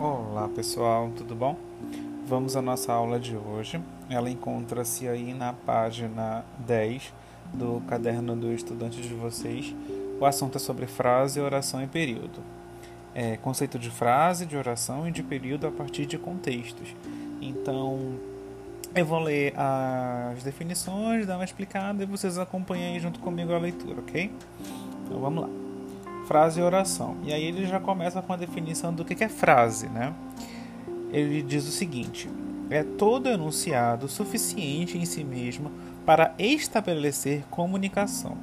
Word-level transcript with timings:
Olá 0.00 0.48
pessoal, 0.48 1.10
tudo 1.16 1.34
bom? 1.34 1.56
Vamos 2.24 2.54
à 2.54 2.62
nossa 2.62 2.92
aula 2.92 3.18
de 3.18 3.36
hoje. 3.36 3.80
Ela 4.08 4.30
encontra-se 4.30 5.08
aí 5.08 5.34
na 5.34 5.52
página 5.52 6.44
10 6.60 7.12
do 7.52 7.82
caderno 7.88 8.36
do 8.36 8.52
estudante 8.52 9.02
de 9.02 9.12
vocês. 9.12 9.74
O 10.20 10.24
assunto 10.24 10.54
é 10.54 10.60
sobre 10.60 10.86
frase, 10.86 11.40
oração 11.40 11.82
e 11.82 11.88
período. 11.88 12.44
É, 13.12 13.38
conceito 13.38 13.76
de 13.76 13.90
frase, 13.90 14.46
de 14.46 14.56
oração 14.56 15.08
e 15.08 15.10
de 15.10 15.24
período 15.24 15.66
a 15.66 15.72
partir 15.72 16.06
de 16.06 16.16
contextos. 16.16 16.94
Então, 17.42 18.20
eu 18.94 19.04
vou 19.04 19.18
ler 19.18 19.52
as 19.56 20.44
definições, 20.44 21.26
dar 21.26 21.34
uma 21.34 21.44
explicada 21.44 22.04
e 22.04 22.06
vocês 22.06 22.38
acompanhem 22.38 22.94
aí 22.94 23.00
junto 23.00 23.18
comigo 23.18 23.52
a 23.52 23.58
leitura, 23.58 23.98
ok? 23.98 24.30
Então 25.04 25.18
vamos 25.18 25.42
lá 25.42 25.67
frase 26.28 26.60
e 26.60 26.62
oração. 26.62 27.16
E 27.24 27.32
aí 27.32 27.42
ele 27.42 27.66
já 27.66 27.80
começa 27.80 28.20
com 28.20 28.34
a 28.34 28.36
definição 28.36 28.92
do 28.92 29.02
que 29.02 29.24
é 29.24 29.28
frase, 29.28 29.88
né? 29.88 30.14
Ele 31.10 31.40
diz 31.42 31.66
o 31.66 31.72
seguinte: 31.72 32.28
é 32.68 32.82
todo 32.82 33.30
enunciado 33.30 34.06
suficiente 34.08 34.98
em 34.98 35.06
si 35.06 35.24
mesmo 35.24 35.72
para 36.04 36.34
estabelecer 36.38 37.44
comunicação. 37.50 38.36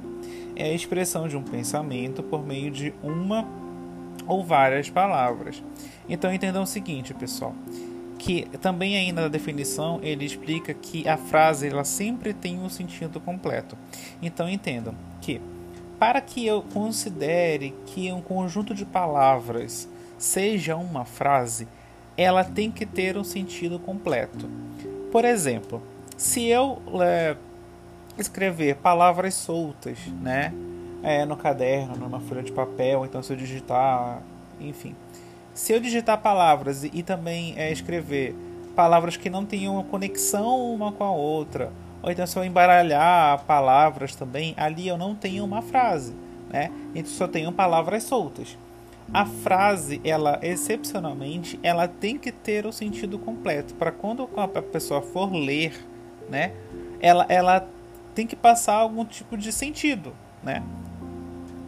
É 0.56 0.64
a 0.64 0.72
expressão 0.72 1.28
de 1.28 1.36
um 1.36 1.42
pensamento 1.42 2.22
por 2.24 2.44
meio 2.44 2.72
de 2.72 2.92
uma 3.02 3.46
ou 4.26 4.44
várias 4.44 4.90
palavras. 4.90 5.62
Então 6.08 6.32
entendam 6.32 6.64
o 6.64 6.66
seguinte, 6.66 7.14
pessoal, 7.14 7.54
que 8.18 8.46
também 8.60 8.96
aí 8.96 9.12
na 9.12 9.28
definição 9.28 10.00
ele 10.02 10.24
explica 10.24 10.74
que 10.74 11.06
a 11.06 11.16
frase 11.16 11.68
ela 11.68 11.84
sempre 11.84 12.32
tem 12.32 12.58
um 12.58 12.68
sentido 12.68 13.20
completo. 13.20 13.76
Então 14.20 14.48
entendam 14.48 14.94
que 15.20 15.40
para 15.98 16.20
que 16.20 16.46
eu 16.46 16.62
considere 16.62 17.74
que 17.86 18.12
um 18.12 18.20
conjunto 18.20 18.74
de 18.74 18.84
palavras 18.84 19.88
seja 20.18 20.76
uma 20.76 21.04
frase, 21.04 21.66
ela 22.16 22.44
tem 22.44 22.70
que 22.70 22.86
ter 22.86 23.16
um 23.16 23.24
sentido 23.24 23.78
completo. 23.78 24.48
Por 25.10 25.24
exemplo, 25.24 25.82
se 26.16 26.46
eu 26.46 26.80
é, 27.00 27.36
escrever 28.18 28.76
palavras 28.76 29.34
soltas, 29.34 29.98
né, 30.20 30.52
é, 31.02 31.24
no 31.24 31.36
caderno, 31.36 31.96
numa 31.96 32.20
folha 32.20 32.42
de 32.42 32.52
papel, 32.52 33.04
então 33.04 33.22
se 33.22 33.32
eu 33.32 33.36
digitar, 33.36 34.22
enfim, 34.60 34.94
se 35.54 35.72
eu 35.72 35.80
digitar 35.80 36.20
palavras 36.20 36.84
e, 36.84 36.90
e 36.92 37.02
também 37.02 37.54
é, 37.56 37.70
escrever 37.70 38.34
palavras 38.74 39.16
que 39.16 39.30
não 39.30 39.44
tenham 39.44 39.74
uma 39.74 39.84
conexão 39.84 40.74
uma 40.74 40.92
com 40.92 41.04
a 41.04 41.10
outra, 41.10 41.72
ou 42.06 42.12
então 42.12 42.24
se 42.24 42.38
eu 42.38 42.44
embaralhar 42.44 43.42
palavras 43.46 44.14
também, 44.14 44.54
ali 44.56 44.86
eu 44.86 44.96
não 44.96 45.12
tenho 45.12 45.44
uma 45.44 45.60
frase, 45.60 46.14
né? 46.48 46.70
Então 46.94 47.10
só 47.10 47.26
tenho 47.26 47.50
palavras 47.50 48.04
soltas. 48.04 48.56
A 49.12 49.26
frase, 49.26 50.00
ela 50.04 50.38
excepcionalmente, 50.40 51.58
ela 51.64 51.88
tem 51.88 52.16
que 52.16 52.30
ter 52.30 52.64
o 52.64 52.72
sentido 52.72 53.18
completo 53.18 53.74
para 53.74 53.90
quando 53.90 54.30
a 54.36 54.46
pessoa 54.46 55.02
for 55.02 55.32
ler, 55.32 55.84
né? 56.30 56.52
Ela, 57.00 57.26
ela 57.28 57.68
tem 58.14 58.24
que 58.24 58.36
passar 58.36 58.74
algum 58.74 59.04
tipo 59.04 59.36
de 59.36 59.50
sentido, 59.50 60.14
né? 60.44 60.62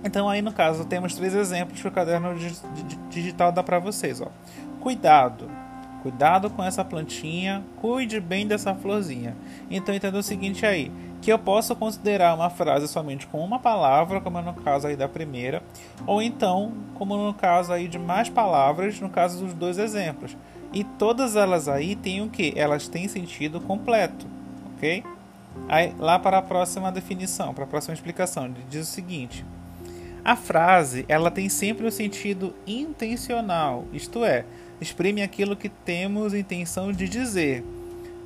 Então 0.05 0.29
aí 0.29 0.41
no 0.41 0.53
caso 0.53 0.85
temos 0.85 1.17
três 1.17 1.35
exemplos 1.35 1.83
que 1.83 1.89
o 1.89 1.91
caderno 1.91 2.37
digital 3.11 3.51
dá 3.51 3.65
para 3.65 3.81
vocês, 3.81 4.21
ó. 4.21 4.29
Cuidado, 4.79 5.51
Cuidado 6.09 6.49
com 6.49 6.65
essa 6.65 6.83
plantinha, 6.83 7.63
cuide 7.77 8.19
bem 8.19 8.47
dessa 8.47 8.75
florzinha. 8.75 9.37
Então 9.71 9.95
entenda 9.95 10.17
o 10.17 10.23
seguinte 10.23 10.65
aí, 10.65 10.91
que 11.21 11.31
eu 11.31 11.39
posso 11.39 11.77
considerar 11.77 12.35
uma 12.35 12.49
frase 12.49 12.89
somente 12.89 13.27
com 13.27 13.45
uma 13.45 13.59
palavra, 13.59 14.19
como 14.19 14.39
é 14.39 14.43
no 14.43 14.55
caso 14.55 14.87
aí 14.87 14.97
da 14.97 15.07
primeira, 15.07 15.63
ou 16.07 16.23
então, 16.23 16.73
como 16.95 17.15
no 17.15 17.35
caso 17.35 17.75
aí 17.75 17.87
de 17.87 17.99
mais 17.99 18.31
palavras, 18.31 18.99
no 19.01 19.11
caso 19.11 19.45
dos 19.45 19.53
dois 19.53 19.77
exemplos. 19.77 20.35
E 20.73 20.83
todas 20.83 21.37
elas 21.37 21.69
aí 21.69 21.95
têm 21.95 22.23
o 22.23 22.31
que? 22.31 22.55
Elas 22.57 22.89
têm 22.89 23.07
sentido 23.07 23.61
completo, 23.61 24.27
ok? 24.75 25.05
Aí, 25.69 25.95
lá 25.99 26.19
para 26.19 26.39
a 26.39 26.43
próxima 26.43 26.91
definição, 26.91 27.53
para 27.53 27.65
a 27.65 27.67
próxima 27.67 27.93
explicação, 27.93 28.51
diz 28.71 28.89
o 28.89 28.91
seguinte: 28.91 29.45
a 30.25 30.35
frase 30.35 31.05
ela 31.07 31.31
tem 31.31 31.51
sempre 31.51 31.87
o 31.87 31.93
sentido 31.93 32.55
intencional, 32.67 33.85
isto 33.93 34.25
é, 34.25 34.47
exprime 34.81 35.23
aquilo 35.23 35.57
que 35.57 35.69
temos 35.69 36.35
intenção 36.35 36.93
de 36.93 37.09
dizer. 37.09 37.65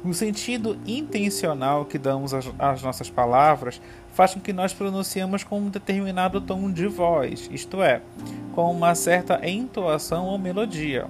O 0.04 0.12
sentido 0.12 0.76
intencional 0.84 1.84
que 1.84 1.96
damos 1.96 2.32
às 2.34 2.82
nossas 2.82 3.08
palavras 3.08 3.80
faz 4.12 4.34
com 4.34 4.40
que 4.40 4.52
nós 4.52 4.72
pronunciemos 4.72 5.44
com 5.44 5.60
um 5.60 5.68
determinado 5.68 6.40
tom 6.40 6.70
de 6.70 6.86
voz, 6.88 7.48
isto 7.52 7.80
é, 7.82 8.02
com 8.52 8.70
uma 8.70 8.94
certa 8.94 9.48
entoação 9.48 10.26
ou 10.26 10.38
melodia. 10.38 11.06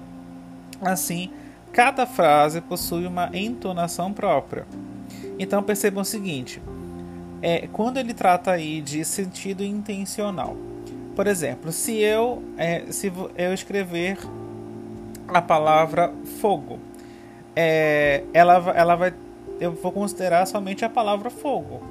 Assim, 0.81 1.31
cada 1.73 2.07
frase 2.07 2.61
possui 2.61 3.07
uma 3.07 3.31
entonação 3.33 4.13
própria. 4.13 4.67
Então 5.39 5.63
percebam 5.63 6.03
o 6.03 6.05
seguinte: 6.05 6.61
é, 7.41 7.67
quando 7.73 7.97
ele 7.97 8.13
trata 8.13 8.51
aí 8.53 8.83
de 8.83 9.05
sentido 9.05 9.65
intencional, 9.65 10.57
por 11.17 11.27
exemplo, 11.27 11.73
se 11.73 11.97
eu, 11.99 12.43
é, 12.57 12.85
se 12.91 13.13
eu 13.37 13.53
escrever 13.53 14.19
a 15.29 15.43
palavra 15.43 16.13
fogo. 16.41 16.79
É, 17.55 18.25
ela, 18.33 18.73
ela 18.75 18.95
vai, 18.95 19.15
eu 19.61 19.73
vou 19.73 19.93
considerar 19.93 20.47
somente 20.47 20.85
a 20.85 20.89
palavra 20.89 21.31
fogo. 21.31 21.83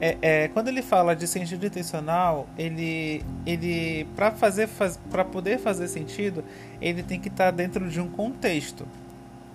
É, 0.00 0.18
é, 0.20 0.48
quando 0.48 0.68
ele 0.68 0.82
fala 0.82 1.16
de 1.16 1.26
sentido 1.26 1.64
intencional, 1.64 2.46
ele, 2.58 3.24
ele 3.46 4.06
para 4.14 4.30
fazer, 4.30 4.66
faz, 4.66 4.98
para 5.10 5.24
poder 5.24 5.58
fazer 5.58 5.88
sentido, 5.88 6.44
ele 6.80 7.02
tem 7.02 7.18
que 7.18 7.28
estar 7.28 7.50
dentro 7.50 7.88
de 7.88 7.98
um 7.98 8.08
contexto, 8.08 8.86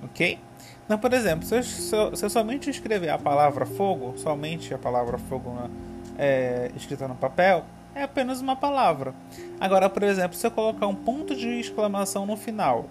ok? 0.04 0.40
Então, 0.84 0.98
por 0.98 1.14
exemplo, 1.14 1.46
se 1.46 1.56
eu, 1.56 1.64
se 1.64 1.96
eu, 1.96 2.16
se 2.16 2.26
eu 2.26 2.30
somente 2.30 2.70
escrever 2.70 3.10
a 3.10 3.20
palavra 3.20 3.66
fogo, 3.68 4.18
somente 4.18 4.74
a 4.74 4.80
palavra 4.80 5.20
fogo 5.20 5.54
na, 5.54 5.70
é, 6.18 6.72
escrita 6.76 7.08
no 7.08 7.16
papel, 7.16 7.64
é 7.94 8.04
apenas 8.04 8.42
uma 8.42 8.56
palavra. 8.56 9.14
Agora, 9.60 9.90
por 9.90 10.02
exemplo, 10.02 10.36
se 10.36 10.46
eu 10.46 10.52
colocar 10.52 10.88
um 10.88 10.96
ponto 10.96 11.36
de 11.36 11.48
exclamação 11.60 12.26
no 12.26 12.36
final, 12.36 12.88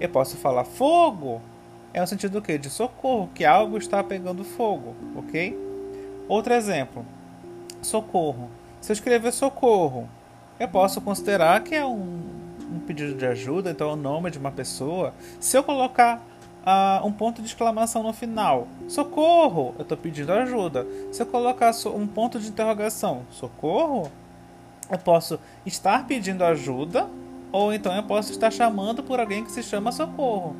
eu 0.00 0.08
posso 0.08 0.36
falar 0.36 0.64
fogo, 0.64 1.40
é 1.92 2.00
no 2.00 2.06
sentido 2.06 2.32
do 2.32 2.42
quê? 2.42 2.58
De 2.58 2.70
socorro, 2.70 3.28
que 3.34 3.44
algo 3.44 3.76
está 3.78 4.02
pegando 4.02 4.44
fogo, 4.44 4.94
ok? 5.16 5.58
Outro 6.28 6.52
exemplo, 6.52 7.04
socorro. 7.82 8.50
Se 8.80 8.92
eu 8.92 8.94
escrever 8.94 9.32
socorro, 9.32 10.08
eu 10.60 10.68
posso 10.68 11.00
considerar 11.00 11.62
que 11.62 11.74
é 11.74 11.84
um, 11.84 12.20
um 12.72 12.78
pedido 12.86 13.14
de 13.14 13.26
ajuda, 13.26 13.70
então 13.70 13.90
é 13.90 13.92
o 13.92 13.96
nome 13.96 14.30
de 14.30 14.38
uma 14.38 14.52
pessoa. 14.52 15.14
Se 15.40 15.56
eu 15.56 15.62
colocar 15.62 16.22
uh, 16.64 17.06
um 17.06 17.12
ponto 17.12 17.40
de 17.40 17.48
exclamação 17.48 18.02
no 18.02 18.12
final, 18.12 18.68
socorro, 18.86 19.74
eu 19.78 19.82
estou 19.82 19.96
pedindo 19.96 20.32
ajuda. 20.32 20.86
Se 21.10 21.22
eu 21.22 21.26
colocar 21.26 21.72
um 21.86 22.06
ponto 22.06 22.38
de 22.38 22.48
interrogação, 22.48 23.22
socorro, 23.30 24.10
eu 24.90 24.98
posso 24.98 25.38
estar 25.66 26.06
pedindo 26.06 26.44
ajuda 26.44 27.08
ou 27.52 27.72
então 27.72 27.94
eu 27.94 28.02
posso 28.02 28.32
estar 28.32 28.50
chamando 28.50 29.02
por 29.02 29.20
alguém 29.20 29.44
que 29.44 29.52
se 29.52 29.62
chama 29.62 29.92
socorro. 29.92 30.54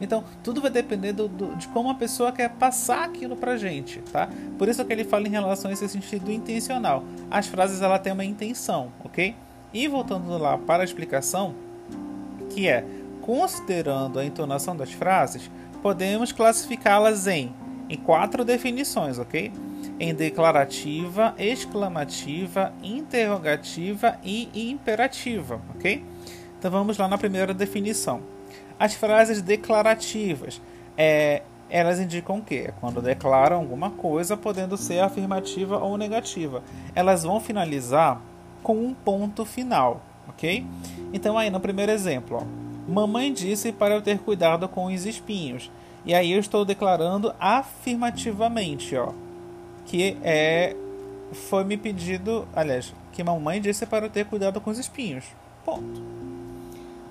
Então, 0.00 0.24
tudo 0.42 0.60
vai 0.60 0.70
depender 0.70 1.12
do, 1.12 1.28
do, 1.28 1.54
de 1.54 1.68
como 1.68 1.88
a 1.88 1.94
pessoa 1.94 2.32
quer 2.32 2.50
passar 2.50 3.04
aquilo 3.04 3.36
pra 3.36 3.56
gente, 3.56 4.00
tá? 4.12 4.28
Por 4.58 4.68
isso 4.68 4.84
que 4.84 4.92
ele 4.92 5.04
fala 5.04 5.28
em 5.28 5.30
relação 5.30 5.70
a 5.70 5.74
esse 5.74 5.88
sentido 5.88 6.32
intencional. 6.32 7.04
As 7.30 7.46
frases, 7.46 7.80
ela 7.80 8.00
tem 8.00 8.12
uma 8.12 8.24
intenção, 8.24 8.90
ok? 9.04 9.36
E 9.72 9.86
voltando 9.86 10.36
lá 10.38 10.58
para 10.58 10.82
a 10.82 10.84
explicação, 10.84 11.54
que 12.50 12.66
é, 12.68 12.84
considerando 13.20 14.18
a 14.18 14.24
entonação 14.24 14.74
das 14.74 14.92
frases, 14.92 15.48
podemos 15.80 16.32
classificá-las 16.32 17.28
em, 17.28 17.54
em 17.88 17.96
quatro 17.96 18.44
definições, 18.44 19.20
ok? 19.20 19.52
Em 20.04 20.12
declarativa, 20.12 21.32
exclamativa, 21.38 22.72
interrogativa 22.82 24.18
e 24.24 24.50
imperativa, 24.68 25.60
ok? 25.76 26.04
Então 26.58 26.72
vamos 26.72 26.98
lá 26.98 27.06
na 27.06 27.16
primeira 27.16 27.54
definição. 27.54 28.20
As 28.76 28.94
frases 28.94 29.40
declarativas, 29.40 30.60
é, 30.98 31.42
elas 31.70 32.00
indicam 32.00 32.38
o 32.38 32.42
quê? 32.42 32.74
Quando 32.80 33.00
declaram 33.00 33.58
alguma 33.58 33.90
coisa, 33.90 34.36
podendo 34.36 34.76
ser 34.76 34.98
afirmativa 34.98 35.78
ou 35.78 35.96
negativa. 35.96 36.64
Elas 36.96 37.22
vão 37.22 37.38
finalizar 37.38 38.20
com 38.60 38.74
um 38.74 38.92
ponto 38.92 39.44
final, 39.44 40.02
ok? 40.28 40.66
Então 41.12 41.38
aí 41.38 41.48
no 41.48 41.60
primeiro 41.60 41.92
exemplo, 41.92 42.38
ó, 42.42 42.92
mamãe 42.92 43.32
disse 43.32 43.70
para 43.70 43.94
eu 43.94 44.02
ter 44.02 44.18
cuidado 44.18 44.68
com 44.68 44.86
os 44.86 45.06
espinhos. 45.06 45.70
E 46.04 46.12
aí 46.12 46.32
eu 46.32 46.40
estou 46.40 46.64
declarando 46.64 47.32
afirmativamente, 47.38 48.96
ó, 48.96 49.12
que 49.86 50.16
é 50.22 50.76
foi 51.32 51.64
me 51.64 51.76
pedido, 51.76 52.46
aliás, 52.54 52.92
que 53.12 53.24
mamãe 53.24 53.60
disse 53.60 53.86
para 53.86 54.06
eu 54.06 54.10
ter 54.10 54.26
cuidado 54.26 54.60
com 54.60 54.70
os 54.70 54.78
espinhos. 54.78 55.24
Ponto. 55.64 56.02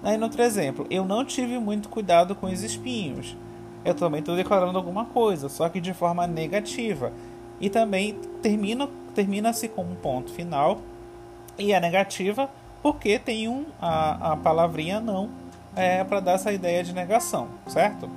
Aí 0.04 0.18
no 0.18 0.26
outro 0.26 0.42
exemplo, 0.42 0.86
eu 0.90 1.06
não 1.06 1.26
tive 1.26 1.58
muito 1.60 1.90
cuidado 1.90 2.36
com 2.36 2.48
os 2.48 2.62
espinhos. 2.62 3.36
Eu 3.84 3.96
também 3.96 4.20
estou 4.20 4.36
declarando 4.36 4.78
alguma 4.78 5.06
coisa, 5.06 5.50
só 5.50 5.68
que 5.70 5.82
de 5.82 5.94
forma 5.94 6.28
negativa. 6.28 7.12
E 7.60 7.70
também 7.70 8.16
termina 8.42 8.88
termina-se 9.14 9.68
com 9.68 9.82
um 9.82 9.96
ponto 9.96 10.32
final 10.32 10.80
e 11.58 11.74
é 11.74 11.80
negativa 11.80 12.50
porque 12.82 13.20
tem 13.20 13.48
um, 13.48 13.66
a, 13.80 14.32
a 14.32 14.38
palavrinha 14.38 15.00
não 15.00 15.30
é, 15.76 16.04
para 16.04 16.20
dar 16.20 16.34
essa 16.34 16.52
ideia 16.52 16.84
de 16.84 16.94
negação, 16.94 17.50
certo? 17.68 18.10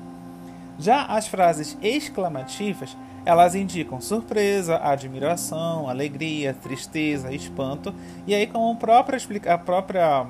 Já 0.78 1.04
as 1.04 1.26
frases 1.26 1.76
exclamativas, 1.82 2.96
elas 3.24 3.54
indicam 3.54 4.00
surpresa, 4.00 4.76
admiração, 4.76 5.88
alegria, 5.88 6.54
tristeza, 6.54 7.32
espanto. 7.32 7.94
E 8.26 8.34
aí, 8.34 8.46
como 8.46 8.72
a 8.72 8.76
própria, 8.76 9.18
a 9.54 9.58
própria 9.58 10.26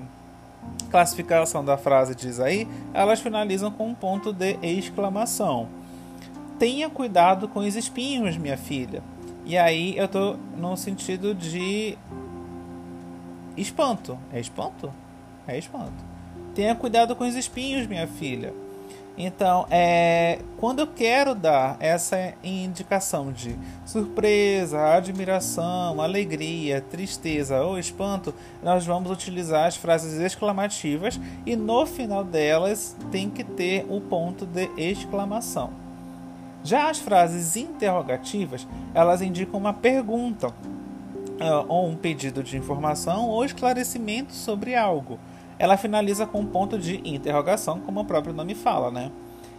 classificação 0.91 1.65
da 1.65 1.77
frase 1.77 2.15
diz 2.15 2.39
aí, 2.39 2.69
elas 2.93 3.21
finalizam 3.21 3.71
com 3.71 3.89
um 3.89 3.95
ponto 3.95 4.33
de 4.33 4.57
exclamação. 4.63 5.69
Tenha 6.59 6.89
cuidado 6.89 7.49
com 7.49 7.61
os 7.61 7.75
espinhos, 7.75 8.37
minha 8.37 8.57
filha. 8.57 9.03
E 9.45 9.59
aí 9.59 9.97
eu 9.99 10.07
tô 10.07 10.37
no 10.57 10.77
sentido 10.77 11.35
de 11.35 11.99
espanto. 13.57 14.17
É 14.33 14.39
espanto? 14.39 14.93
É 15.47 15.59
espanto. 15.59 16.15
Tenha 16.55 16.75
cuidado 16.75 17.17
com 17.17 17.27
os 17.27 17.35
espinhos, 17.35 17.87
minha 17.87 18.07
filha. 18.07 18.55
Então, 19.17 19.65
é, 19.71 20.41
quando 20.57 20.81
eu 20.81 20.89
quero 20.89 21.37
dar 21.37 21.77
essa 21.79 22.35
indicação 22.43 23.31
de 23.31 23.57
surpresa, 23.87 24.93
admiração, 24.93 26.01
alegria, 26.01 26.81
tristeza 26.81 27.63
ou 27.63 27.79
espanto, 27.79 28.35
nós 28.61 28.85
vamos 28.85 29.13
utilizar 29.13 29.69
as 29.69 29.77
frases 29.77 30.19
exclamativas 30.19 31.21
e 31.47 31.55
no 31.55 31.87
final 31.87 32.25
delas 32.25 32.97
tem 33.13 33.31
que 33.31 33.45
ter 33.45 33.87
o 33.89 34.01
ponto 34.01 34.45
de 34.45 34.69
exclamação. 34.77 35.71
Já 36.65 36.91
as 36.91 36.99
frases 36.99 37.57
interrogativas, 37.57 38.67
elas 38.93 39.23
indicam 39.23 39.61
uma 39.61 39.75
pergunta, 39.75 40.53
ou 41.69 41.89
um 41.89 41.95
pedido 41.95 42.43
de 42.43 42.57
informação 42.57 43.29
ou 43.29 43.45
esclarecimento 43.45 44.33
sobre 44.33 44.75
algo 44.75 45.19
ela 45.59 45.77
finaliza 45.77 46.27
com 46.27 46.41
um 46.41 46.47
ponto 46.47 46.79
de 46.79 47.01
interrogação, 47.09 47.81
como 47.81 48.01
o 48.01 48.05
próprio 48.05 48.35
nome 48.35 48.55
fala, 48.55 48.91
né? 48.91 49.11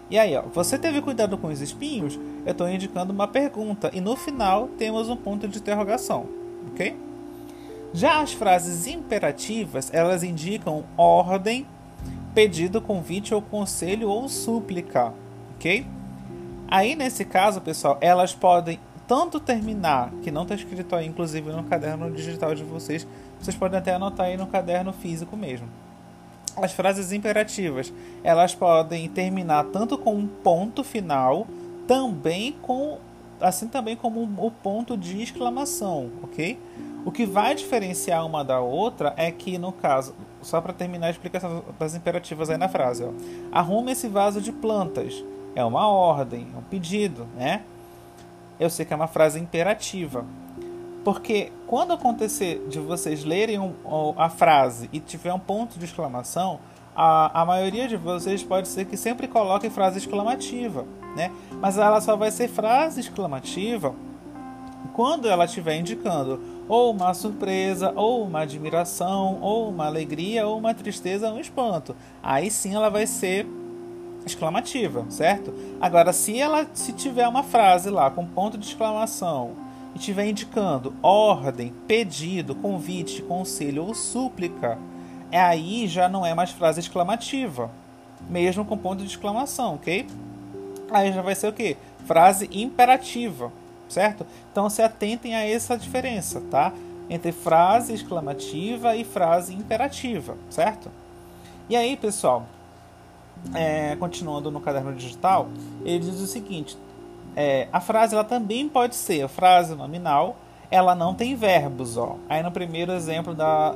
E 0.10 0.20
aí, 0.20 0.36
ó, 0.36 0.44
você 0.44 0.78
teve 0.78 1.02
cuidado 1.02 1.38
com 1.38 1.48
os 1.48 1.62
espinhos? 1.62 2.20
Eu 2.46 2.52
estou 2.52 2.70
indicando 2.70 3.12
uma 3.12 3.28
pergunta 3.28 3.90
e 3.94 4.00
no 4.00 4.16
final 4.16 4.68
temos 4.78 5.10
um 5.10 5.16
ponto 5.16 5.48
de 5.48 5.58
interrogação, 5.58 6.28
ok? 6.72 6.96
Já 7.92 8.22
as 8.22 8.34
frases 8.34 8.88
imperativas, 8.88 9.90
elas 9.94 10.22
indicam 10.22 10.84
ordem, 10.96 11.66
pedido, 12.36 12.82
convite 12.82 13.34
ou 13.34 13.42
conselho 13.42 14.10
ou 14.10 14.30
súplica, 14.30 15.14
ok? 15.56 15.88
Aí 16.68 16.96
nesse 16.96 17.26
caso, 17.26 17.62
pessoal, 17.62 17.98
elas 18.02 18.34
podem 18.34 18.80
tanto 19.08 19.40
terminar, 19.40 20.12
que 20.22 20.32
não 20.32 20.44
está 20.44 20.56
escrito 20.56 20.96
aí, 20.96 21.08
inclusive 21.08 21.52
no 21.52 21.64
caderno 21.64 22.12
digital 22.12 22.54
de 22.54 22.64
vocês, 22.64 23.08
vocês 23.40 23.56
podem 23.56 23.80
até 23.80 23.94
anotar 23.94 24.28
aí 24.28 24.38
no 24.38 24.48
caderno 24.48 24.92
físico 24.92 25.36
mesmo. 25.38 25.68
As 26.58 26.72
frases 26.72 27.12
imperativas, 27.12 27.92
elas 28.24 28.56
podem 28.56 29.10
terminar 29.10 29.66
tanto 29.66 29.98
com 29.98 30.16
um 30.16 30.26
ponto 30.26 30.84
final, 30.84 31.48
também 31.88 32.54
com 32.62 32.98
assim 33.42 33.68
também 33.68 33.96
como 33.96 34.22
o 34.38 34.50
ponto 34.50 34.98
de 34.98 35.22
exclamação, 35.22 36.10
ok? 36.24 36.58
O 37.06 37.12
que 37.12 37.26
vai 37.26 37.54
diferenciar 37.54 38.26
uma 38.26 38.44
da 38.44 38.60
outra 38.60 39.14
é 39.18 39.30
que, 39.30 39.58
no 39.58 39.72
caso, 39.72 40.16
só 40.42 40.60
para 40.62 40.74
terminar 40.74 41.08
a 41.08 41.12
explicação 41.12 41.64
das 41.78 41.94
imperativas 41.94 42.50
aí 42.50 42.58
na 42.58 42.70
frase, 42.70 43.04
ó, 43.04 43.12
arrume 43.52 43.92
esse 43.92 44.08
vaso 44.08 44.42
de 44.42 44.52
plantas. 44.52 45.24
É 45.56 45.64
uma 45.64 45.88
ordem, 45.88 46.48
é 46.54 46.58
um 46.58 46.64
pedido, 46.64 47.28
né? 47.36 47.62
Eu 48.60 48.70
sei 48.70 48.86
que 48.86 48.94
é 48.94 48.96
uma 48.96 49.08
frase 49.08 49.40
imperativa. 49.40 50.26
Porque 51.06 51.52
quando 51.68 51.94
acontecer 51.94 52.66
de 52.68 52.80
vocês 52.80 53.24
lerem 53.24 53.60
um, 53.60 53.74
a 54.18 54.28
frase 54.28 54.90
e 54.92 55.00
tiver 55.00 55.32
um 55.32 55.40
ponto 55.40 55.78
de 55.78 55.86
exclamação, 55.86 56.60
a, 56.96 57.42
a 57.42 57.46
maioria 57.46 57.88
de 57.88 57.96
vocês 57.96 58.42
pode 58.42 58.68
ser 58.68 58.86
que 58.86 58.98
sempre 58.98 59.28
coloque 59.28 59.70
frase 59.70 60.00
exclamativa, 60.00 60.84
né? 61.16 61.32
Mas 61.62 61.78
ela 61.78 62.02
só 62.02 62.16
vai 62.16 62.32
ser 62.32 62.48
frase 62.48 63.02
exclamativa 63.02 63.94
quando 64.94 65.28
ela 65.28 65.46
estiver 65.46 65.78
indicando 65.78 66.42
ou 66.68 66.92
uma 66.92 67.14
surpresa, 67.14 67.94
ou 67.96 68.24
uma 68.24 68.40
admiração, 68.40 69.38
ou 69.42 69.70
uma 69.70 69.86
alegria, 69.86 70.48
ou 70.48 70.58
uma 70.58 70.74
tristeza, 70.74 71.32
um 71.32 71.40
espanto. 71.40 71.96
Aí 72.24 72.50
sim 72.50 72.74
ela 72.74 72.90
vai 72.90 73.06
ser 73.06 73.46
exclamativa, 74.26 75.06
certo? 75.10 75.54
Agora, 75.80 76.12
se 76.12 76.40
ela 76.40 76.66
se 76.74 76.94
tiver 76.94 77.28
uma 77.28 77.44
frase 77.44 77.92
lá 77.92 78.10
com 78.10 78.26
ponto 78.26 78.58
de 78.58 78.66
exclamação 78.66 79.65
e 79.96 79.98
estiver 79.98 80.28
indicando 80.28 80.94
ordem, 81.02 81.74
pedido, 81.88 82.54
convite, 82.54 83.22
conselho 83.22 83.86
ou 83.86 83.96
súplica, 83.96 84.78
é 85.32 85.40
aí 85.40 85.88
já 85.88 86.10
não 86.10 86.26
é 86.26 86.34
mais 86.34 86.52
frase 86.52 86.82
exclamativa, 86.82 87.72
mesmo 88.30 88.66
com 88.66 88.78
ponto 88.78 89.02
de 89.04 89.10
exclamação, 89.10 89.76
ok? 89.76 90.06
Aí 90.92 91.14
já 91.14 91.22
vai 91.22 91.34
ser 91.34 91.48
o 91.48 91.54
que? 91.54 91.78
Frase 92.06 92.50
imperativa, 92.52 93.52
certo? 93.88 94.26
Então 94.52 94.70
se 94.70 94.82
atentem 94.82 95.34
a 95.34 95.48
essa 95.48 95.78
diferença, 95.78 96.42
tá? 96.52 96.74
Entre 97.10 97.32
frase 97.32 97.94
exclamativa 97.94 98.96
e 98.96 99.04
frase 99.04 99.54
imperativa, 99.54 100.38
certo? 100.50 100.92
E 101.70 101.76
aí, 101.76 101.96
pessoal, 101.98 102.46
é, 103.54 103.96
continuando 103.96 104.52
no 104.52 104.60
caderno 104.60 104.94
digital, 104.94 105.50
ele 105.84 106.00
diz 106.00 106.20
o 106.20 106.28
seguinte: 106.28 106.78
é, 107.36 107.68
a 107.72 107.82
frase 107.82 108.14
ela 108.14 108.24
também 108.24 108.70
pode 108.70 108.96
ser 108.96 109.24
a 109.24 109.28
frase 109.28 109.76
nominal, 109.76 110.38
ela 110.72 110.96
não 110.96 111.14
tem 111.14 111.36
verbos, 111.36 111.98
ó. 111.98 112.16
Aí 112.30 112.42
no 112.42 112.52
primeiro 112.52 112.92
exemplo 112.92 113.34
da 113.34 113.76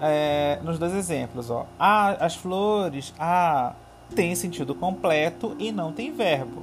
é, 0.00 0.58
nos 0.62 0.78
dois 0.78 0.94
exemplos, 0.94 1.50
ó. 1.50 1.66
Ah, 1.78 2.10
as 2.20 2.36
flores, 2.36 3.12
ah, 3.18 3.74
tem 4.14 4.34
sentido 4.34 4.74
completo 4.74 5.56
e 5.58 5.72
não 5.72 5.92
tem 5.92 6.12
verbo. 6.12 6.62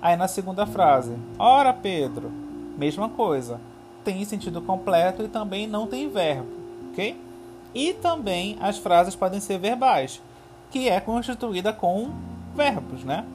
Aí 0.00 0.16
na 0.16 0.28
segunda 0.28 0.66
frase, 0.66 1.14
ora 1.38 1.72
Pedro, 1.72 2.30
mesma 2.78 3.08
coisa, 3.08 3.60
tem 4.04 4.24
sentido 4.24 4.62
completo 4.62 5.22
e 5.22 5.28
também 5.28 5.66
não 5.66 5.86
tem 5.86 6.08
verbo, 6.08 6.48
ok? 6.90 7.20
E 7.74 7.92
também 7.92 8.56
as 8.60 8.78
frases 8.78 9.14
podem 9.14 9.40
ser 9.40 9.58
verbais, 9.58 10.22
que 10.70 10.88
é 10.88 10.98
constituída 11.00 11.72
com 11.72 12.10
verbos, 12.54 13.04
né? 13.04 13.26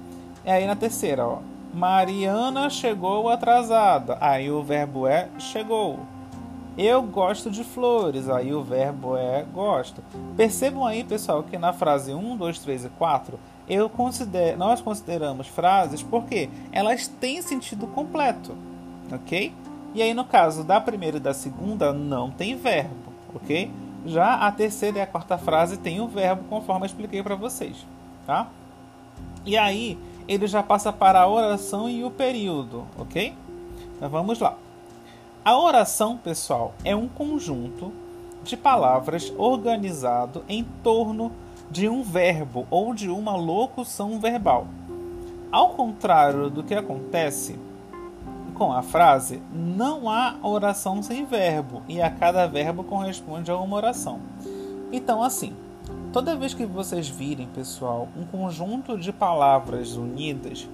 E 0.43 0.49
aí 0.49 0.65
na 0.65 0.75
terceira, 0.75 1.27
ó, 1.27 1.39
Mariana 1.75 2.69
chegou 2.69 3.27
atrasada. 3.27 4.17
Aí 4.21 4.49
o 4.49 4.63
verbo 4.63 5.05
é 5.05 5.27
chegou. 5.37 5.99
Eu 6.77 7.03
gosto 7.03 7.51
de 7.51 7.65
flores. 7.65 8.29
Aí 8.29 8.53
o 8.53 8.63
verbo 8.63 9.17
é 9.17 9.43
gosto. 9.43 10.01
Percebam 10.37 10.85
aí, 10.85 11.03
pessoal, 11.03 11.43
que 11.43 11.57
na 11.57 11.73
frase 11.73 12.13
1, 12.13 12.37
2, 12.37 12.59
3 12.59 12.85
e 12.85 12.89
4, 12.89 13.37
eu 13.67 13.89
considero, 13.89 14.57
nós 14.57 14.79
consideramos 14.79 15.47
frases 15.47 16.01
porque 16.01 16.49
elas 16.71 17.09
têm 17.09 17.41
sentido 17.41 17.87
completo, 17.87 18.55
ok? 19.11 19.53
E 19.93 20.01
aí, 20.01 20.13
no 20.13 20.23
caso 20.23 20.63
da 20.63 20.79
primeira 20.79 21.17
e 21.17 21.19
da 21.19 21.33
segunda, 21.33 21.91
não 21.91 22.31
tem 22.31 22.55
verbo, 22.55 23.11
ok? 23.33 23.69
Já 24.05 24.35
a 24.35 24.51
terceira 24.51 24.99
e 24.99 25.01
a 25.01 25.07
quarta 25.07 25.37
frase 25.37 25.77
tem 25.77 25.99
o 25.99 26.07
verbo, 26.07 26.43
conforme 26.49 26.83
eu 26.83 26.87
expliquei 26.87 27.21
para 27.23 27.35
vocês, 27.35 27.85
tá? 28.25 28.47
E 29.45 29.57
aí, 29.57 29.97
ele 30.27 30.47
já 30.47 30.63
passa 30.63 30.91
para 30.91 31.21
a 31.21 31.27
oração 31.27 31.89
e 31.89 32.03
o 32.03 32.11
período, 32.11 32.85
ok? 32.97 33.33
Então 33.95 34.09
vamos 34.09 34.39
lá. 34.39 34.57
A 35.43 35.57
oração, 35.57 36.17
pessoal, 36.17 36.73
é 36.83 36.95
um 36.95 37.07
conjunto 37.07 37.91
de 38.43 38.57
palavras 38.57 39.31
organizado 39.37 40.43
em 40.47 40.63
torno 40.83 41.31
de 41.69 41.89
um 41.89 42.03
verbo 42.03 42.65
ou 42.69 42.93
de 42.93 43.09
uma 43.09 43.35
locução 43.35 44.19
verbal. 44.19 44.67
Ao 45.51 45.69
contrário 45.69 46.49
do 46.49 46.63
que 46.63 46.73
acontece 46.73 47.59
com 48.53 48.71
a 48.71 48.81
frase, 48.81 49.41
não 49.53 50.09
há 50.09 50.35
oração 50.41 51.03
sem 51.03 51.25
verbo 51.25 51.83
e 51.87 52.01
a 52.01 52.09
cada 52.09 52.47
verbo 52.47 52.83
corresponde 52.83 53.51
a 53.51 53.57
uma 53.57 53.75
oração. 53.75 54.19
Então, 54.91 55.21
assim, 55.21 55.53
Toda 56.15 56.33
vez 56.33 56.53
que 56.53 56.65
vocês 56.65 57.09
virem, 57.09 57.45
pessoal, 57.45 58.07
um 58.17 58.23
conjunto 58.23 58.97
de 58.97 59.11
palavras 59.11 59.97
unidas, 59.97 60.65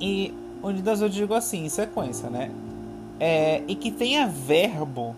e 0.00 0.34
unidas 0.60 1.00
eu 1.00 1.08
digo 1.08 1.34
assim, 1.34 1.66
em 1.66 1.68
sequência, 1.68 2.28
né? 2.28 2.50
É, 3.20 3.62
e 3.68 3.76
que 3.76 3.92
tenha 3.92 4.26
verbo, 4.26 5.14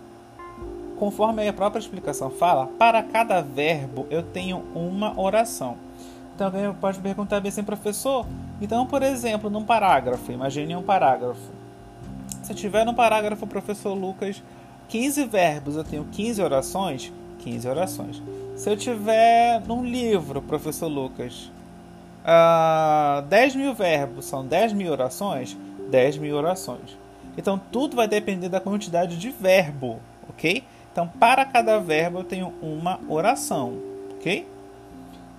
conforme 0.99 1.47
a 1.47 1.51
própria 1.51 1.79
explicação 1.79 2.29
fala, 2.29 2.67
para 2.67 3.01
cada 3.01 3.41
verbo 3.41 4.05
eu 4.11 4.21
tenho 4.21 4.63
uma 4.75 5.19
oração. 5.19 5.77
Então 6.35 6.45
alguém 6.45 6.71
pode 6.75 6.99
perguntar 6.99 7.39
bem 7.39 7.49
assim, 7.49 7.63
professor, 7.63 8.27
então, 8.61 8.85
por 8.85 9.01
exemplo, 9.01 9.49
num 9.49 9.65
parágrafo, 9.65 10.31
imagine 10.31 10.75
um 10.75 10.83
parágrafo. 10.83 11.49
Se 12.43 12.53
tiver 12.53 12.85
no 12.85 12.93
parágrafo, 12.93 13.47
professor 13.47 13.95
Lucas, 13.95 14.43
15 14.89 15.25
verbos, 15.25 15.75
eu 15.75 15.83
tenho 15.83 16.05
15 16.11 16.39
orações, 16.39 17.11
15 17.39 17.67
orações. 17.67 18.21
Se 18.59 18.69
eu 18.69 18.75
tiver 18.75 19.61
num 19.61 19.85
livro, 19.85 20.41
professor 20.41 20.87
Lucas, 20.87 21.45
uh, 21.45 22.25
ah, 22.25 23.23
10 23.29 23.55
mil 23.55 23.73
verbos 23.73 24.25
são 24.25 24.45
10 24.45 24.73
mil 24.73 24.91
orações, 24.91 25.57
10 25.89 26.17
mil 26.17 26.35
orações. 26.35 26.97
Então 27.37 27.57
tudo 27.71 27.95
vai 27.95 28.05
depender 28.05 28.49
da 28.49 28.59
quantidade 28.59 29.17
de 29.17 29.29
verbo, 29.29 30.01
ok? 30.27 30.61
Então 30.91 31.07
para 31.07 31.45
cada 31.45 31.79
verbo 31.79 32.19
eu 32.19 32.23
tenho 32.25 32.53
uma 32.61 32.99
oração, 33.07 33.79
ok? 34.17 34.45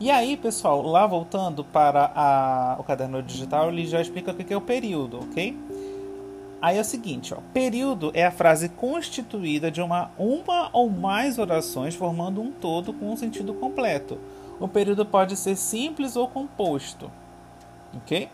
E 0.00 0.10
aí, 0.10 0.34
pessoal, 0.34 0.80
lá 0.80 1.06
voltando 1.06 1.62
para 1.62 2.10
a, 2.16 2.76
o 2.78 2.82
caderno 2.84 3.22
digital, 3.22 3.68
ele 3.68 3.86
já 3.86 4.00
explica 4.00 4.30
o 4.30 4.34
que 4.34 4.50
é 4.50 4.56
o 4.56 4.62
período, 4.62 5.18
ok? 5.18 5.54
Aí 6.62 6.76
é 6.76 6.80
o 6.80 6.84
seguinte, 6.84 7.32
ó, 7.32 7.38
período 7.54 8.10
é 8.12 8.26
a 8.26 8.30
frase 8.30 8.68
constituída 8.68 9.70
de 9.70 9.80
uma, 9.80 10.10
uma 10.18 10.68
ou 10.74 10.90
mais 10.90 11.38
orações 11.38 11.94
formando 11.94 12.42
um 12.42 12.50
todo 12.50 12.92
com 12.92 13.10
um 13.10 13.16
sentido 13.16 13.54
completo. 13.54 14.18
O 14.58 14.68
período 14.68 15.06
pode 15.06 15.36
ser 15.36 15.56
simples 15.56 16.16
ou 16.16 16.28
composto, 16.28 17.10
ok? 17.96 18.28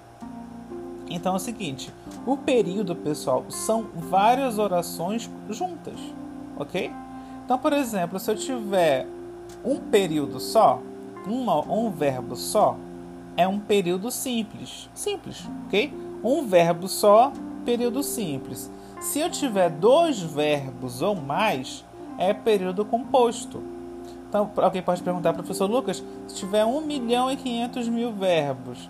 Então 1.09 1.35
é 1.35 1.37
o 1.37 1.39
seguinte, 1.41 1.93
o 2.27 2.37
período, 2.37 2.97
pessoal, 2.97 3.45
são 3.49 3.87
várias 3.95 4.59
orações 4.59 5.31
juntas, 5.49 5.99
ok? 6.57 6.91
Então, 7.45 7.57
por 7.57 7.73
exemplo, 7.73 8.19
se 8.19 8.29
eu 8.29 8.35
tiver 8.35 9.07
um 9.65 9.79
período 9.79 10.41
só, 10.41 10.83
uma, 11.25 11.61
um 11.73 11.91
verbo 11.91 12.35
só, 12.35 12.77
é 13.37 13.47
um 13.47 13.61
período 13.61 14.11
simples, 14.11 14.91
simples, 14.93 15.49
ok? 15.67 15.95
Um 16.25 16.45
verbo 16.45 16.89
só 16.89 17.33
período 17.67 18.03
simples. 18.03 18.71
Se 19.01 19.19
eu 19.19 19.29
tiver 19.29 19.69
dois 19.69 20.21
verbos 20.21 21.03
ou 21.03 21.17
mais, 21.17 21.85
é 22.17 22.33
período 22.33 22.85
composto. 22.85 23.63
Então, 24.29 24.51
alguém 24.57 24.81
pode 24.81 25.03
perguntar, 25.03 25.33
professor 25.33 25.69
Lucas, 25.69 26.03
se 26.29 26.37
tiver 26.37 26.65
1 26.65 26.81
milhão 26.83 27.31
e 27.31 27.37
500 27.37 27.89
mil 27.89 28.13
verbos, 28.13 28.89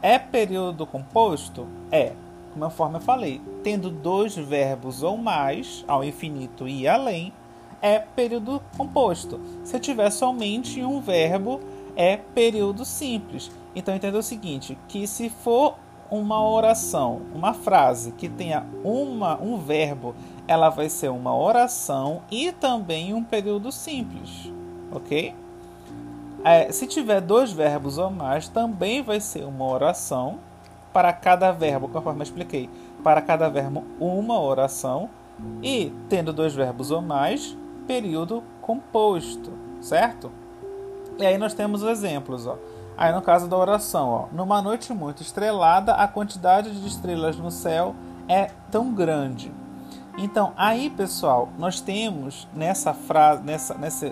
é 0.00 0.18
período 0.18 0.86
composto? 0.86 1.66
É. 1.92 2.14
Conforme 2.58 2.96
eu 2.96 3.00
falei, 3.00 3.40
tendo 3.62 3.90
dois 3.90 4.34
verbos 4.34 5.02
ou 5.02 5.16
mais, 5.16 5.84
ao 5.86 6.02
infinito 6.02 6.66
e 6.66 6.88
além, 6.88 7.32
é 7.80 7.98
período 7.98 8.60
composto. 8.76 9.38
Se 9.62 9.76
eu 9.76 9.80
tiver 9.80 10.10
somente 10.10 10.82
um 10.82 11.00
verbo, 11.00 11.60
é 11.94 12.16
período 12.16 12.84
simples. 12.84 13.50
Então 13.76 13.94
entenda 13.94 14.18
o 14.18 14.22
seguinte, 14.22 14.76
que 14.88 15.06
se 15.06 15.28
for 15.28 15.76
uma 16.10 16.42
oração, 16.42 17.22
uma 17.34 17.52
frase 17.52 18.12
que 18.12 18.28
tenha 18.28 18.66
uma, 18.82 19.40
um 19.40 19.58
verbo, 19.58 20.14
ela 20.46 20.68
vai 20.68 20.88
ser 20.88 21.10
uma 21.10 21.36
oração 21.36 22.22
e 22.30 22.52
também 22.52 23.12
um 23.12 23.22
período 23.22 23.70
simples, 23.70 24.50
ok? 24.90 25.34
É, 26.44 26.70
se 26.70 26.86
tiver 26.86 27.20
dois 27.20 27.52
verbos 27.52 27.98
ou 27.98 28.10
mais, 28.10 28.48
também 28.48 29.02
vai 29.02 29.20
ser 29.20 29.44
uma 29.44 29.66
oração. 29.66 30.38
Para 30.92 31.12
cada 31.12 31.52
verbo, 31.52 31.88
conforme 31.88 32.20
eu 32.20 32.24
expliquei, 32.24 32.70
para 33.04 33.20
cada 33.20 33.48
verbo, 33.48 33.84
uma 34.00 34.40
oração. 34.40 35.10
E, 35.62 35.92
tendo 36.08 36.32
dois 36.32 36.54
verbos 36.54 36.90
ou 36.90 37.00
mais, 37.00 37.56
período 37.86 38.42
composto, 38.60 39.52
certo? 39.80 40.30
E 41.18 41.26
aí 41.26 41.38
nós 41.38 41.54
temos 41.54 41.82
exemplos, 41.82 42.46
ó. 42.46 42.56
Aí 42.98 43.12
no 43.14 43.22
caso 43.22 43.46
da 43.46 43.56
oração, 43.56 44.08
ó, 44.08 44.26
numa 44.32 44.60
noite 44.60 44.92
muito 44.92 45.22
estrelada, 45.22 45.94
a 45.94 46.08
quantidade 46.08 46.68
de 46.80 46.88
estrelas 46.88 47.36
no 47.36 47.48
céu 47.48 47.94
é 48.26 48.50
tão 48.72 48.92
grande. 48.92 49.52
Então, 50.18 50.52
aí, 50.56 50.90
pessoal, 50.90 51.48
nós 51.56 51.80
temos 51.80 52.48
nessa 52.52 52.92
frase, 52.92 53.40
nessa, 53.44 53.74
nessa 53.74 54.06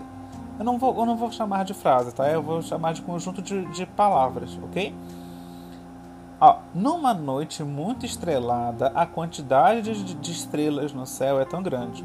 eu 0.56 0.64
não 0.64 0.78
vou, 0.78 0.96
eu 0.96 1.04
não 1.04 1.16
vou 1.16 1.32
chamar 1.32 1.64
de 1.64 1.74
frase, 1.74 2.14
tá? 2.14 2.30
Eu 2.30 2.40
vou 2.40 2.62
chamar 2.62 2.94
de 2.94 3.02
conjunto 3.02 3.42
de, 3.42 3.66
de 3.72 3.84
palavras, 3.86 4.56
ok? 4.62 4.94
Ó, 6.40 6.58
numa 6.72 7.12
noite 7.12 7.64
muito 7.64 8.06
estrelada, 8.06 8.92
a 8.94 9.04
quantidade 9.04 10.04
de, 10.04 10.14
de 10.14 10.30
estrelas 10.30 10.92
no 10.92 11.06
céu 11.06 11.40
é 11.40 11.44
tão 11.44 11.60
grande. 11.60 12.04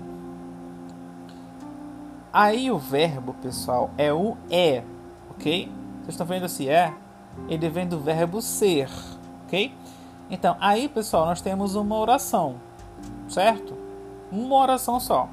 Aí 2.34 2.72
o 2.72 2.80
verbo, 2.80 3.36
pessoal, 3.36 3.92
é 4.00 4.12
o 4.12 4.36
é, 4.50 4.84
ok? 5.30 5.70
Vocês 6.02 6.10
estão 6.10 6.26
vendo 6.26 6.46
esse 6.46 6.68
é? 6.68 6.94
Ele 7.48 7.70
vem 7.70 7.88
do 7.88 8.00
verbo 8.00 8.42
ser, 8.42 8.90
ok? 9.46 9.74
Então, 10.30 10.56
aí, 10.60 10.88
pessoal, 10.88 11.26
nós 11.26 11.42
temos 11.42 11.76
uma 11.76 11.98
oração, 11.98 12.56
certo? 13.28 13.78
Uma 14.32 14.56
oração 14.56 15.00
só. 15.00 15.30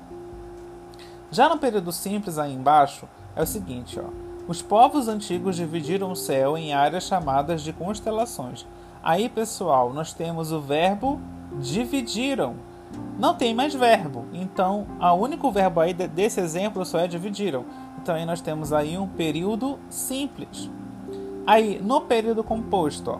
Já 1.30 1.48
no 1.48 1.58
período 1.58 1.92
simples 1.92 2.38
aí 2.38 2.54
embaixo, 2.54 3.08
é 3.34 3.42
o 3.42 3.46
seguinte, 3.46 3.98
ó. 4.00 4.08
Os 4.48 4.62
povos 4.62 5.08
antigos 5.08 5.56
dividiram 5.56 6.10
o 6.10 6.16
céu 6.16 6.56
em 6.56 6.72
áreas 6.72 7.04
chamadas 7.04 7.62
de 7.62 7.72
constelações. 7.72 8.66
Aí, 9.02 9.28
pessoal, 9.28 9.92
nós 9.92 10.12
temos 10.12 10.52
o 10.52 10.60
verbo 10.60 11.20
dividiram. 11.60 12.56
Não 13.18 13.34
tem 13.34 13.52
mais 13.52 13.74
verbo. 13.74 14.26
Então, 14.32 14.86
o 15.00 15.14
único 15.14 15.50
verbo 15.50 15.80
aí 15.80 15.92
desse 15.92 16.40
exemplo 16.40 16.84
só 16.84 17.00
é 17.00 17.08
dividiram. 17.08 17.64
Então 18.00 18.14
aí 18.14 18.24
nós 18.24 18.40
temos 18.40 18.72
aí 18.72 18.96
um 18.96 19.08
período 19.08 19.78
simples. 19.90 20.70
Aí, 21.46 21.80
no 21.82 22.02
período 22.02 22.44
composto, 22.44 23.10
ó, 23.10 23.18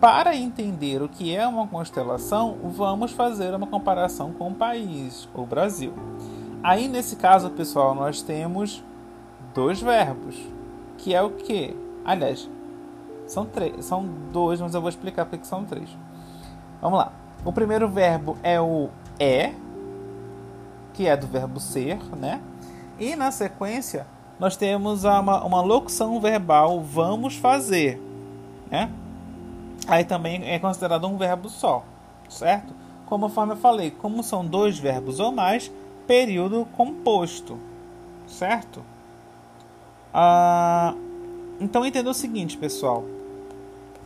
para 0.00 0.34
entender 0.34 1.02
o 1.02 1.08
que 1.08 1.34
é 1.34 1.46
uma 1.46 1.66
constelação, 1.66 2.56
vamos 2.64 3.12
fazer 3.12 3.54
uma 3.54 3.66
comparação 3.66 4.32
com 4.32 4.48
o 4.48 4.54
país, 4.54 5.28
o 5.34 5.44
Brasil. 5.44 5.92
Aí, 6.62 6.88
nesse 6.88 7.16
caso, 7.16 7.50
pessoal, 7.50 7.94
nós 7.94 8.22
temos 8.22 8.82
dois 9.54 9.80
verbos, 9.80 10.36
que 10.98 11.14
é 11.14 11.22
o 11.22 11.30
que? 11.30 11.76
Aliás, 12.04 12.48
são 13.26 13.44
três, 13.44 13.84
são 13.84 14.06
dois, 14.32 14.60
mas 14.60 14.74
eu 14.74 14.80
vou 14.80 14.90
explicar 14.90 15.26
porque 15.26 15.44
são 15.44 15.64
três. 15.64 15.88
Vamos 16.80 16.98
lá. 16.98 17.12
O 17.46 17.52
primeiro 17.52 17.88
verbo 17.88 18.36
é 18.42 18.60
o 18.60 18.88
é, 19.20 19.52
que 20.92 21.06
é 21.06 21.16
do 21.16 21.28
verbo 21.28 21.60
ser, 21.60 21.96
né? 22.16 22.40
E 22.98 23.14
na 23.14 23.30
sequência, 23.30 24.04
nós 24.36 24.56
temos 24.56 25.04
uma, 25.04 25.44
uma 25.44 25.60
locução 25.60 26.20
verbal 26.20 26.80
vamos 26.80 27.36
fazer. 27.36 28.02
Né? 28.68 28.90
Aí 29.86 30.02
também 30.02 30.42
é 30.44 30.58
considerado 30.58 31.06
um 31.06 31.16
verbo 31.16 31.48
só, 31.48 31.84
certo? 32.28 32.74
Como 33.06 33.26
eu 33.26 33.56
falei, 33.56 33.92
como 33.92 34.24
são 34.24 34.44
dois 34.44 34.76
verbos 34.76 35.20
ou 35.20 35.30
mais, 35.30 35.70
período 36.04 36.66
composto, 36.76 37.60
certo? 38.26 38.82
Ah, 40.12 40.96
então 41.60 41.86
entenda 41.86 42.10
o 42.10 42.14
seguinte, 42.14 42.58
pessoal, 42.58 43.04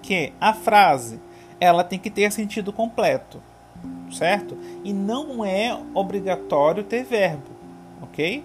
que 0.03 0.35
a 0.39 0.53
frase 0.53 1.19
ela 1.61 1.85
tem 1.85 1.99
que 1.99 2.11
ter 2.11 2.33
sentido 2.33 2.73
completo, 2.73 3.41
certo? 4.11 4.57
E 4.83 4.93
não 4.93 5.45
é 5.45 5.79
obrigatório 5.95 6.83
ter 6.83 7.05
verbo, 7.05 7.51
ok? 8.03 8.43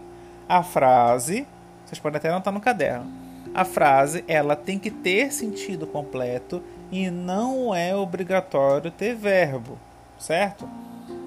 A 0.48 0.62
frase, 0.62 1.48
vocês 1.86 1.98
podem 1.98 2.18
até 2.18 2.30
anotar 2.30 2.54
no 2.54 2.60
caderno. 2.60 3.08
A 3.54 3.64
frase, 3.64 4.24
ela 4.28 4.56
tem 4.56 4.78
que 4.78 4.92
ter 4.92 5.32
sentido 5.32 5.88
completo 5.88 6.62
e 6.92 7.10
não 7.10 7.74
é 7.74 7.96
obrigatório 7.96 8.92
ter 8.92 9.16
verbo, 9.16 9.78
certo? 10.20 10.68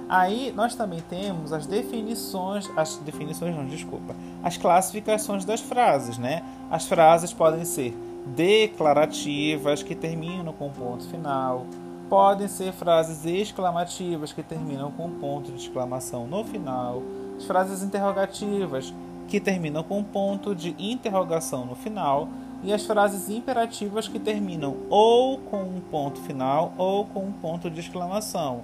Aí 0.08 0.52
nós 0.54 0.74
também 0.74 1.00
temos 1.00 1.52
as 1.52 1.66
definições, 1.66 2.70
as 2.76 2.96
definições 2.98 3.54
não, 3.54 3.66
desculpa, 3.66 4.14
as 4.42 4.56
classificações 4.56 5.44
das 5.44 5.60
frases, 5.60 6.16
né? 6.16 6.42
As 6.70 6.86
frases 6.86 7.32
podem 7.32 7.64
ser 7.64 7.94
declarativas 8.26 9.82
que 9.82 9.94
terminam 9.94 10.52
com 10.52 10.70
ponto 10.70 11.08
final, 11.08 11.66
podem 12.08 12.48
ser 12.48 12.72
frases 12.72 13.24
exclamativas 13.24 14.32
que 14.32 14.42
terminam 14.42 14.90
com 14.90 15.10
ponto 15.10 15.52
de 15.52 15.62
exclamação 15.62 16.26
no 16.26 16.44
final, 16.44 17.02
as 17.36 17.44
frases 17.44 17.82
interrogativas 17.82 18.92
que 19.26 19.38
terminam 19.38 19.82
com 19.82 20.02
ponto 20.02 20.54
de 20.54 20.74
interrogação 20.78 21.66
no 21.66 21.74
final, 21.74 22.28
e 22.62 22.72
as 22.72 22.84
frases 22.84 23.28
imperativas 23.28 24.08
que 24.08 24.18
terminam 24.18 24.76
ou 24.90 25.38
com 25.38 25.62
um 25.62 25.80
ponto 25.80 26.20
final 26.20 26.72
ou 26.76 27.04
com 27.04 27.20
um 27.20 27.32
ponto 27.32 27.70
de 27.70 27.80
exclamação. 27.80 28.62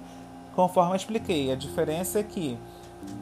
Conforme 0.55 0.95
expliquei, 0.95 1.51
a 1.51 1.55
diferença 1.55 2.19
é 2.19 2.23
que 2.23 2.57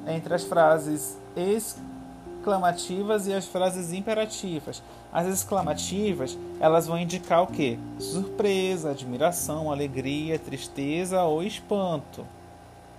entre 0.08 0.34
as 0.34 0.44
frases 0.44 1.18
exclamativas 1.36 3.28
e 3.28 3.34
as 3.34 3.46
frases 3.46 3.94
imperativas. 3.94 4.82
As 5.14 5.28
exclamativas, 5.28 6.38
elas 6.60 6.88
vão 6.88 6.98
indicar 6.98 7.44
o 7.44 7.48
que? 7.48 7.78
Surpresa, 8.00 8.92
admiração, 8.92 9.72
alegria, 9.72 10.40
tristeza 10.40 11.24
ou 11.24 11.44
espanto 11.44 12.26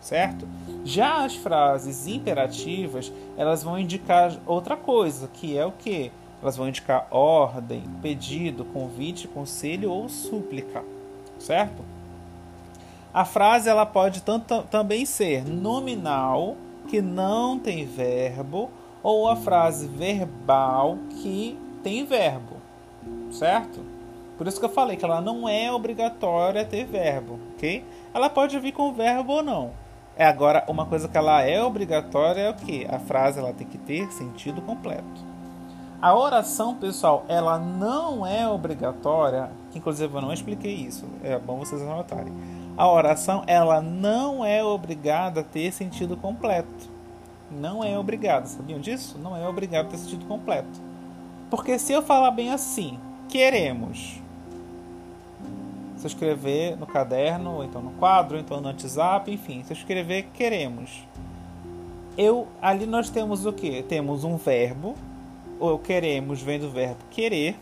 certo? 0.04 0.46
Já 0.84 1.24
as 1.24 1.34
frases 1.34 2.06
imperativas, 2.06 3.10
elas 3.38 3.62
vão 3.62 3.78
indicar 3.78 4.36
outra 4.46 4.76
coisa, 4.76 5.28
que 5.32 5.56
é 5.56 5.64
o 5.64 5.72
que? 5.72 6.12
Elas 6.42 6.58
vão 6.58 6.68
indicar 6.68 7.08
ordem, 7.10 7.82
pedido, 8.02 8.66
convite, 8.66 9.26
conselho 9.26 9.90
ou 9.90 10.06
súplica, 10.10 10.84
certo? 11.38 11.82
A 13.14 13.24
frase 13.24 13.68
ela 13.68 13.86
pode 13.86 14.22
também 14.70 15.06
ser 15.06 15.46
nominal, 15.46 16.54
que 16.86 17.00
não 17.00 17.58
tem 17.58 17.86
verbo, 17.86 18.70
ou 19.02 19.26
a 19.26 19.36
frase 19.36 19.86
verbal 19.86 20.98
que 21.22 21.58
tem 21.84 22.04
verbo, 22.06 22.56
certo? 23.30 23.80
Por 24.38 24.48
isso 24.48 24.58
que 24.58 24.64
eu 24.64 24.70
falei 24.70 24.96
que 24.96 25.04
ela 25.04 25.20
não 25.20 25.46
é 25.46 25.70
obrigatória 25.70 26.64
ter 26.64 26.84
verbo, 26.86 27.38
ok? 27.54 27.84
Ela 28.12 28.30
pode 28.30 28.58
vir 28.58 28.72
com 28.72 28.92
verbo 28.92 29.34
ou 29.34 29.42
não. 29.42 29.70
É 30.16 30.24
agora 30.24 30.64
uma 30.66 30.86
coisa 30.86 31.08
que 31.08 31.16
ela 31.16 31.42
é 31.42 31.62
obrigatória 31.62 32.40
é 32.40 32.50
o 32.50 32.54
que 32.54 32.86
a 32.86 32.98
frase 32.98 33.38
ela 33.38 33.52
tem 33.52 33.66
que 33.66 33.76
ter 33.78 34.10
sentido 34.12 34.62
completo. 34.62 35.34
A 36.00 36.16
oração, 36.16 36.74
pessoal, 36.74 37.24
ela 37.28 37.58
não 37.58 38.26
é 38.26 38.48
obrigatória, 38.48 39.50
inclusive 39.74 40.12
eu 40.14 40.20
não 40.22 40.32
expliquei 40.32 40.72
isso, 40.72 41.04
é 41.22 41.38
bom 41.38 41.58
vocês 41.58 41.80
anotarem. 41.82 42.32
A 42.76 42.88
oração, 42.88 43.44
ela 43.46 43.80
não 43.80 44.44
é 44.44 44.64
obrigada 44.64 45.40
a 45.40 45.44
ter 45.44 45.72
sentido 45.72 46.16
completo. 46.16 46.92
Não 47.50 47.84
é 47.84 47.96
obrigada, 47.98 48.46
sabiam 48.46 48.80
disso? 48.80 49.16
Não 49.18 49.36
é 49.36 49.46
obrigada 49.48 49.88
a 49.88 49.90
ter 49.90 49.98
sentido 49.98 50.24
completo. 50.26 50.83
Porque 51.54 51.78
se 51.78 51.92
eu 51.92 52.02
falar 52.02 52.32
bem 52.32 52.50
assim, 52.50 52.98
queremos, 53.28 54.20
se 55.96 56.04
eu 56.04 56.08
escrever 56.08 56.76
no 56.76 56.84
caderno, 56.84 57.58
ou 57.58 57.64
então 57.64 57.80
no 57.80 57.92
quadro, 57.92 58.34
ou 58.34 58.40
então 58.40 58.60
no 58.60 58.66
WhatsApp, 58.66 59.32
enfim, 59.32 59.62
se 59.62 59.72
eu 59.72 59.76
escrever 59.76 60.30
queremos, 60.34 61.06
eu 62.18 62.48
ali 62.60 62.86
nós 62.86 63.08
temos 63.08 63.46
o 63.46 63.52
que? 63.52 63.84
Temos 63.84 64.24
um 64.24 64.36
verbo, 64.36 64.96
ou 65.60 65.78
queremos 65.78 66.42
vem 66.42 66.58
do 66.58 66.68
verbo 66.68 66.98
querer, 67.08 67.56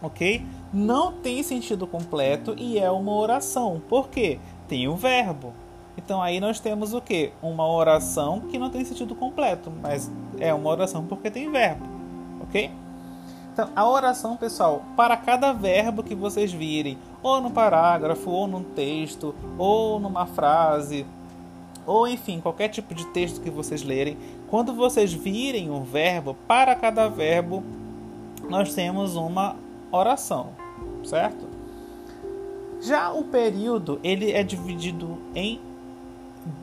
ok? 0.00 0.46
Não 0.72 1.10
tem 1.10 1.42
sentido 1.42 1.88
completo 1.88 2.54
e 2.56 2.78
é 2.78 2.92
uma 2.92 3.12
oração. 3.12 3.82
Por 3.88 4.08
quê? 4.08 4.38
Tem 4.68 4.86
o 4.86 4.92
um 4.92 4.96
verbo. 4.96 5.52
Então 5.98 6.22
aí 6.22 6.38
nós 6.38 6.60
temos 6.60 6.94
o 6.94 7.00
que? 7.00 7.32
Uma 7.42 7.68
oração 7.68 8.38
que 8.42 8.56
não 8.56 8.70
tem 8.70 8.84
sentido 8.84 9.16
completo, 9.16 9.72
mas 9.82 10.08
é 10.38 10.54
uma 10.54 10.70
oração 10.70 11.04
porque 11.06 11.28
tem 11.28 11.50
verbo, 11.50 11.84
ok? 12.40 12.70
Então, 13.52 13.68
a 13.74 13.88
oração, 13.88 14.36
pessoal, 14.36 14.82
para 14.96 15.16
cada 15.16 15.52
verbo 15.52 16.02
que 16.02 16.14
vocês 16.14 16.52
virem, 16.52 16.96
ou 17.22 17.40
no 17.40 17.50
parágrafo, 17.50 18.30
ou 18.30 18.46
num 18.46 18.62
texto, 18.62 19.34
ou 19.58 19.98
numa 19.98 20.24
frase, 20.26 21.04
ou 21.86 22.06
enfim, 22.06 22.40
qualquer 22.40 22.68
tipo 22.68 22.94
de 22.94 23.04
texto 23.06 23.40
que 23.40 23.50
vocês 23.50 23.82
lerem, 23.82 24.16
quando 24.48 24.72
vocês 24.74 25.12
virem 25.12 25.70
um 25.70 25.82
verbo, 25.82 26.36
para 26.46 26.74
cada 26.74 27.08
verbo 27.08 27.62
nós 28.48 28.74
temos 28.74 29.16
uma 29.16 29.56
oração, 29.90 30.50
certo? 31.04 31.48
Já 32.80 33.12
o 33.12 33.24
período, 33.24 34.00
ele 34.02 34.32
é 34.32 34.42
dividido 34.42 35.18
em 35.34 35.60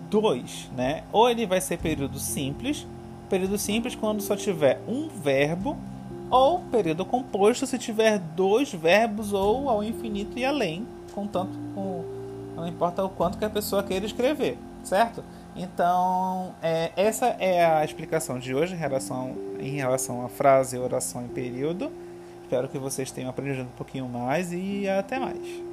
dois, 0.09 0.69
né? 0.75 1.03
Ou 1.11 1.29
ele 1.29 1.45
vai 1.45 1.61
ser 1.61 1.77
período 1.77 2.17
simples, 2.19 2.87
período 3.29 3.57
simples 3.57 3.93
quando 3.93 4.21
só 4.21 4.35
tiver 4.35 4.81
um 4.87 5.07
verbo 5.09 5.77
ou 6.29 6.59
período 6.71 7.05
composto 7.05 7.65
se 7.65 7.77
tiver 7.77 8.19
dois 8.19 8.73
verbos 8.73 9.33
ou 9.33 9.69
ao 9.69 9.83
infinito 9.83 10.37
e 10.37 10.45
além, 10.45 10.85
contanto 11.13 11.57
com 11.73 12.17
não 12.55 12.67
importa 12.67 13.03
o 13.03 13.09
quanto 13.09 13.37
que 13.37 13.45
a 13.45 13.49
pessoa 13.49 13.83
queira 13.83 14.03
escrever, 14.03 14.57
certo? 14.83 15.23
Então, 15.55 16.55
é, 16.61 16.91
essa 16.95 17.27
é 17.39 17.63
a 17.63 17.85
explicação 17.85 18.39
de 18.39 18.53
hoje 18.53 18.73
em 18.73 18.77
relação, 18.77 19.35
em 19.59 19.75
relação 19.75 20.25
à 20.25 20.29
frase, 20.29 20.77
oração 20.77 21.23
e 21.23 21.27
período. 21.27 21.91
Espero 22.43 22.67
que 22.67 22.79
vocês 22.79 23.11
tenham 23.11 23.29
aprendido 23.29 23.63
um 23.63 23.77
pouquinho 23.77 24.07
mais 24.09 24.51
e 24.51 24.89
até 24.89 25.19
mais. 25.19 25.66